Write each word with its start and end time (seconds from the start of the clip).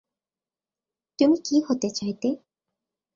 তুমি 1.19 1.37
কী 1.45 1.55
হতে 1.67 1.89
চাইতে? 1.91 2.29